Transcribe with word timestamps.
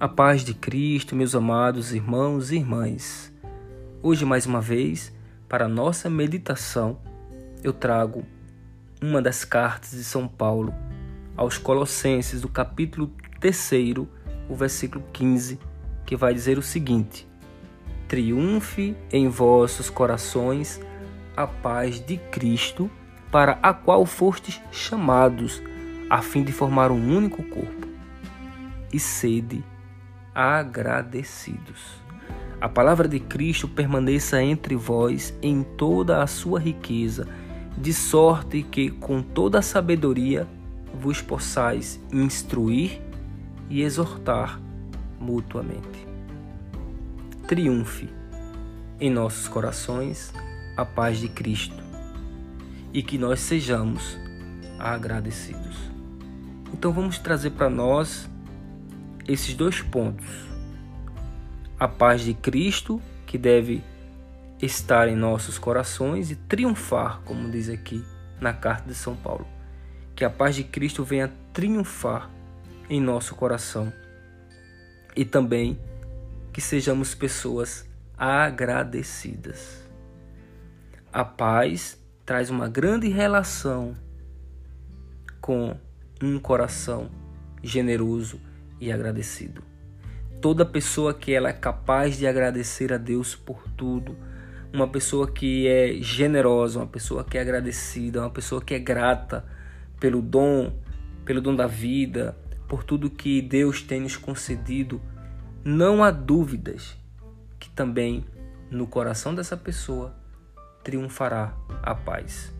A 0.00 0.08
paz 0.08 0.42
de 0.42 0.54
Cristo, 0.54 1.14
meus 1.14 1.34
amados 1.34 1.92
irmãos 1.92 2.50
e 2.50 2.56
irmãs. 2.56 3.30
Hoje, 4.02 4.24
mais 4.24 4.46
uma 4.46 4.58
vez, 4.58 5.12
para 5.46 5.68
nossa 5.68 6.08
meditação, 6.08 6.98
eu 7.62 7.70
trago 7.70 8.24
uma 9.02 9.20
das 9.20 9.44
cartas 9.44 9.90
de 9.90 10.02
São 10.02 10.26
Paulo 10.26 10.74
aos 11.36 11.58
Colossenses, 11.58 12.40
do 12.40 12.48
capítulo 12.48 13.12
3, 13.40 13.98
o 14.48 14.54
versículo 14.54 15.04
15, 15.12 15.60
que 16.06 16.16
vai 16.16 16.32
dizer 16.32 16.56
o 16.56 16.62
seguinte: 16.62 17.28
Triunfe 18.08 18.96
em 19.12 19.28
vossos 19.28 19.90
corações 19.90 20.80
a 21.36 21.46
paz 21.46 22.00
de 22.00 22.16
Cristo, 22.16 22.90
para 23.30 23.58
a 23.62 23.74
qual 23.74 24.06
fostes 24.06 24.62
chamados, 24.72 25.62
a 26.08 26.22
fim 26.22 26.42
de 26.42 26.52
formar 26.52 26.90
um 26.90 27.16
único 27.16 27.42
corpo, 27.42 27.86
e 28.90 28.98
sede 28.98 29.62
agradecidos. 30.34 32.00
A 32.60 32.68
palavra 32.68 33.08
de 33.08 33.18
Cristo 33.18 33.66
permaneça 33.66 34.42
entre 34.42 34.76
vós 34.76 35.34
em 35.40 35.62
toda 35.62 36.22
a 36.22 36.26
sua 36.26 36.60
riqueza, 36.60 37.26
de 37.76 37.92
sorte 37.92 38.62
que 38.62 38.90
com 38.90 39.22
toda 39.22 39.60
a 39.60 39.62
sabedoria 39.62 40.46
vos 40.92 41.22
possais 41.22 41.98
instruir 42.12 43.00
e 43.70 43.82
exortar 43.82 44.60
mutuamente. 45.18 46.06
Triunfe 47.46 48.08
em 49.00 49.10
nossos 49.10 49.48
corações 49.48 50.32
a 50.76 50.84
paz 50.84 51.18
de 51.18 51.28
Cristo 51.28 51.82
e 52.92 53.02
que 53.02 53.16
nós 53.16 53.40
sejamos 53.40 54.18
agradecidos. 54.78 55.76
Então 56.72 56.92
vamos 56.92 57.18
trazer 57.18 57.50
para 57.50 57.70
nós 57.70 58.28
esses 59.26 59.54
dois 59.54 59.80
pontos. 59.80 60.26
A 61.78 61.88
paz 61.88 62.22
de 62.22 62.34
Cristo, 62.34 63.00
que 63.26 63.38
deve 63.38 63.82
estar 64.60 65.08
em 65.08 65.16
nossos 65.16 65.58
corações 65.58 66.30
e 66.30 66.36
triunfar, 66.36 67.20
como 67.24 67.50
diz 67.50 67.68
aqui 67.68 68.04
na 68.40 68.52
carta 68.52 68.88
de 68.88 68.94
São 68.94 69.16
Paulo. 69.16 69.46
Que 70.14 70.24
a 70.24 70.30
paz 70.30 70.54
de 70.54 70.64
Cristo 70.64 71.04
venha 71.04 71.32
triunfar 71.52 72.30
em 72.88 73.00
nosso 73.00 73.34
coração 73.34 73.92
e 75.16 75.24
também 75.24 75.78
que 76.52 76.60
sejamos 76.60 77.14
pessoas 77.14 77.88
agradecidas. 78.18 79.88
A 81.12 81.24
paz 81.24 81.98
traz 82.26 82.50
uma 82.50 82.68
grande 82.68 83.08
relação 83.08 83.96
com 85.40 85.76
um 86.22 86.38
coração 86.38 87.10
generoso 87.62 88.40
e 88.80 88.90
agradecido. 88.90 89.62
Toda 90.40 90.64
pessoa 90.64 91.12
que 91.12 91.32
ela 91.32 91.50
é 91.50 91.52
capaz 91.52 92.16
de 92.16 92.26
agradecer 92.26 92.92
a 92.92 92.96
Deus 92.96 93.34
por 93.34 93.62
tudo, 93.76 94.16
uma 94.72 94.88
pessoa 94.88 95.30
que 95.30 95.66
é 95.68 95.94
generosa, 96.00 96.78
uma 96.78 96.86
pessoa 96.86 97.22
que 97.24 97.36
é 97.36 97.40
agradecida, 97.40 98.20
uma 98.20 98.30
pessoa 98.30 98.62
que 98.62 98.72
é 98.72 98.78
grata 98.78 99.44
pelo 99.98 100.22
dom, 100.22 100.72
pelo 101.24 101.40
dom 101.40 101.54
da 101.54 101.66
vida, 101.66 102.36
por 102.66 102.84
tudo 102.84 103.10
que 103.10 103.42
Deus 103.42 103.82
tem 103.82 104.00
nos 104.00 104.16
concedido, 104.16 105.00
não 105.62 106.02
há 106.02 106.10
dúvidas 106.10 106.96
que 107.58 107.68
também 107.68 108.24
no 108.70 108.86
coração 108.86 109.34
dessa 109.34 109.56
pessoa 109.56 110.14
triunfará 110.82 111.54
a 111.82 111.94
paz. 111.94 112.52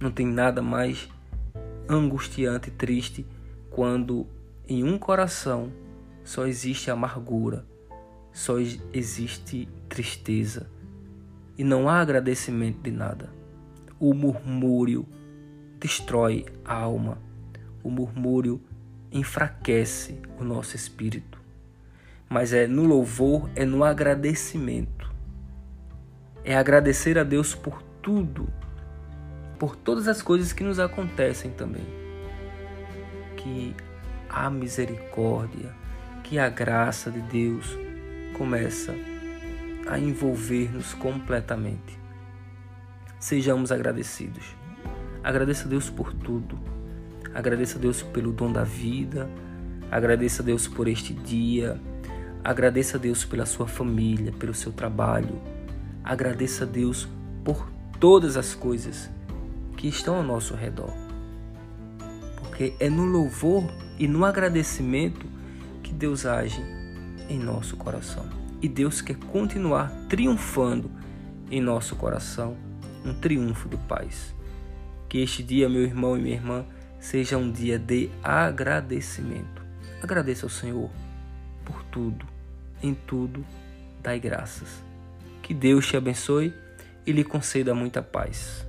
Não 0.00 0.10
tem 0.10 0.26
nada 0.26 0.62
mais 0.62 1.08
angustiante 1.88 2.68
e 2.68 2.72
triste 2.72 3.26
quando 3.68 4.26
em 4.68 4.82
um 4.82 4.98
coração 4.98 5.70
só 6.24 6.46
existe 6.46 6.90
amargura, 6.90 7.66
só 8.32 8.54
existe 8.92 9.68
tristeza 9.88 10.70
e 11.58 11.62
não 11.62 11.88
há 11.88 12.00
agradecimento 12.00 12.80
de 12.80 12.90
nada. 12.90 13.30
O 14.00 14.14
murmúrio 14.14 15.06
destrói 15.78 16.46
a 16.64 16.74
alma, 16.74 17.18
o 17.82 17.90
murmúrio 17.90 18.60
enfraquece 19.12 20.18
o 20.40 20.44
nosso 20.44 20.74
espírito. 20.74 21.38
Mas 22.28 22.52
é 22.52 22.66
no 22.66 22.84
louvor, 22.84 23.50
é 23.54 23.66
no 23.66 23.84
agradecimento. 23.84 25.12
É 26.42 26.56
agradecer 26.56 27.18
a 27.18 27.22
Deus 27.22 27.54
por 27.54 27.82
tudo, 28.02 28.48
por 29.58 29.76
todas 29.76 30.08
as 30.08 30.22
coisas 30.22 30.52
que 30.52 30.64
nos 30.64 30.80
acontecem 30.80 31.50
também. 31.50 31.86
Que 33.36 33.74
a 34.34 34.50
misericórdia, 34.50 35.72
que 36.24 36.40
a 36.40 36.48
graça 36.48 37.08
de 37.08 37.20
Deus 37.20 37.78
começa 38.36 38.92
a 39.86 39.96
envolver-nos 39.96 40.92
completamente. 40.92 41.96
Sejamos 43.20 43.70
agradecidos. 43.70 44.44
Agradeça 45.22 45.66
a 45.66 45.68
Deus 45.68 45.88
por 45.88 46.12
tudo. 46.12 46.58
Agradeça 47.32 47.78
a 47.78 47.80
Deus 47.80 48.02
pelo 48.02 48.32
dom 48.32 48.50
da 48.50 48.64
vida. 48.64 49.30
Agradeça 49.88 50.42
a 50.42 50.44
Deus 50.44 50.66
por 50.66 50.88
este 50.88 51.14
dia. 51.14 51.80
Agradeça 52.42 52.96
a 52.96 53.00
Deus 53.00 53.24
pela 53.24 53.46
sua 53.46 53.68
família, 53.68 54.32
pelo 54.32 54.52
seu 54.52 54.72
trabalho. 54.72 55.40
Agradeça 56.02 56.64
a 56.64 56.66
Deus 56.66 57.08
por 57.44 57.70
todas 58.00 58.36
as 58.36 58.52
coisas 58.52 59.08
que 59.76 59.86
estão 59.86 60.16
ao 60.16 60.22
nosso 60.24 60.54
redor. 60.54 60.92
Porque 62.36 62.74
é 62.80 62.90
no 62.90 63.04
louvor 63.04 63.64
e 63.98 64.08
no 64.08 64.24
agradecimento 64.24 65.26
que 65.82 65.92
Deus 65.92 66.26
age 66.26 66.60
em 67.28 67.38
nosso 67.38 67.76
coração. 67.76 68.24
E 68.60 68.68
Deus 68.68 69.00
quer 69.00 69.16
continuar 69.16 69.90
triunfando 70.08 70.90
em 71.50 71.60
nosso 71.60 71.96
coração, 71.96 72.56
um 73.04 73.12
triunfo 73.12 73.68
de 73.68 73.76
paz. 73.76 74.34
Que 75.08 75.18
este 75.18 75.42
dia, 75.42 75.68
meu 75.68 75.82
irmão 75.82 76.16
e 76.16 76.20
minha 76.20 76.34
irmã, 76.34 76.64
seja 76.98 77.36
um 77.36 77.50
dia 77.50 77.78
de 77.78 78.10
agradecimento. 78.22 79.62
Agradeça 80.02 80.46
ao 80.46 80.50
Senhor 80.50 80.90
por 81.64 81.82
tudo, 81.84 82.26
em 82.82 82.94
tudo, 82.94 83.44
dai 84.02 84.18
graças. 84.18 84.82
Que 85.42 85.52
Deus 85.52 85.86
te 85.86 85.96
abençoe 85.96 86.54
e 87.06 87.12
lhe 87.12 87.22
conceda 87.22 87.74
muita 87.74 88.02
paz. 88.02 88.66